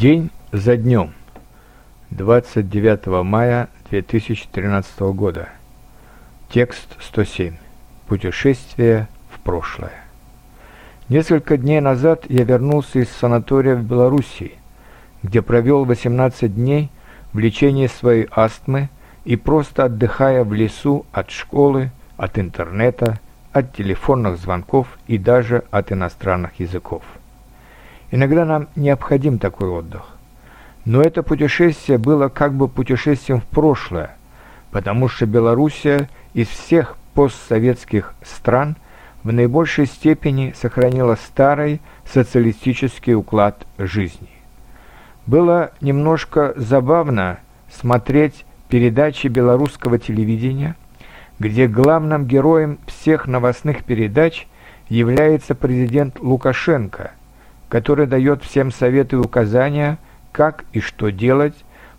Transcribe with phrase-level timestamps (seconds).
[0.00, 1.12] День за днем.
[2.10, 5.48] 29 мая 2013 года.
[6.48, 7.56] Текст 107.
[8.06, 10.04] Путешествие в прошлое.
[11.08, 14.52] Несколько дней назад я вернулся из санатория в Белоруссии,
[15.24, 16.90] где провел 18 дней
[17.32, 18.90] в лечении своей астмы
[19.24, 23.18] и просто отдыхая в лесу от школы, от интернета,
[23.52, 27.02] от телефонных звонков и даже от иностранных языков.
[28.10, 30.16] Иногда нам необходим такой отдых.
[30.84, 34.16] Но это путешествие было как бы путешествием в прошлое,
[34.70, 38.76] потому что Белоруссия из всех постсоветских стран
[39.22, 44.30] в наибольшей степени сохранила старый социалистический уклад жизни.
[45.26, 47.40] Было немножко забавно
[47.70, 50.76] смотреть передачи белорусского телевидения,
[51.38, 54.46] где главным героем всех новостных передач
[54.88, 57.12] является президент Лукашенко–
[57.68, 59.98] который дает всем советы и указания,
[60.32, 61.54] как и что делать,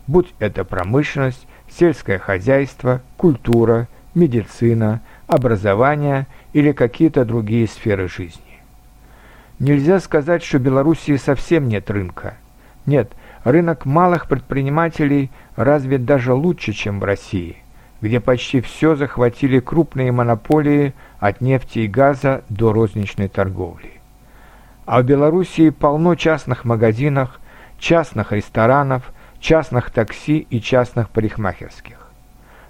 [0.08, 8.42] будь это промышленность, сельское хозяйство, культура, медицина, образование или какие-то другие сферы жизни.
[9.60, 12.36] Нельзя сказать, что в Белоруссии совсем нет рынка.
[12.86, 13.12] Нет,
[13.44, 17.58] рынок малых предпринимателей развит даже лучше, чем в России,
[18.02, 23.99] где почти все захватили крупные монополии от нефти и газа до розничной торговли.
[24.90, 27.40] А в Белоруссии полно частных магазинов,
[27.78, 32.08] частных ресторанов, частных такси и частных парикмахерских.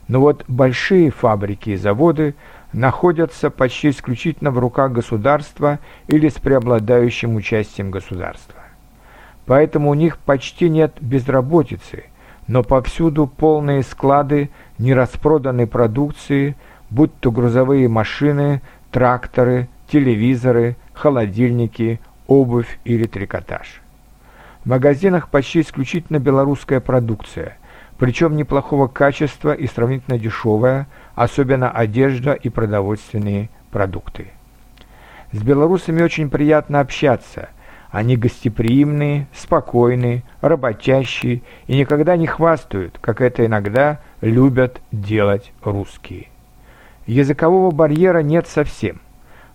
[0.10, 2.36] Но вот большие фабрики и заводы
[2.74, 8.64] находятся почти исключительно в руках государства или с преобладающим участием государства.
[9.46, 12.04] Поэтому у них почти нет безработицы,
[12.48, 16.58] но повсюду полные склады нераспроданной продукции,
[16.90, 23.82] будь то грузовые машины, тракторы, телевизоры, холодильники, обувь или трикотаж.
[24.64, 27.58] В магазинах почти исключительно белорусская продукция,
[27.98, 34.28] причем неплохого качества и сравнительно дешевая, особенно одежда и продовольственные продукты.
[35.32, 37.50] С белорусами очень приятно общаться.
[37.90, 46.28] Они гостеприимные, спокойные, работящие и никогда не хвастают, как это иногда любят делать русские.
[47.08, 49.02] Языкового барьера нет совсем–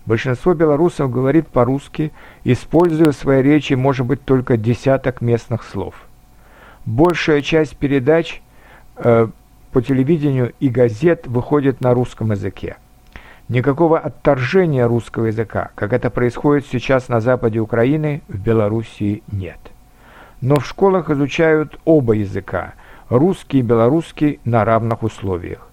[0.05, 2.11] Большинство белорусов говорит по-русски,
[2.43, 5.95] используя в своей речи, может быть, только десяток местных слов.
[6.85, 8.41] Большая часть передач
[8.97, 9.27] э,
[9.71, 12.77] по телевидению и газет выходит на русском языке.
[13.49, 19.59] Никакого отторжения русского языка, как это происходит сейчас на западе Украины, в Белоруссии нет.
[20.41, 22.73] Но в школах изучают оба языка–
[23.09, 25.69] русский и белорусский на равных условиях.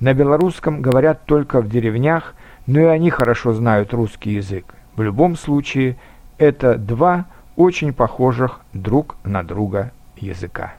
[0.00, 2.34] На белорусском говорят только в деревнях–
[2.66, 4.74] но и они хорошо знают русский язык.
[4.96, 5.96] В любом случае,
[6.38, 10.74] это два очень похожих друг на друга языка.